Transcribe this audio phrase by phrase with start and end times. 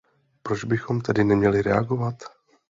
[0.43, 2.23] Proč bychom tedy neměli reagovat?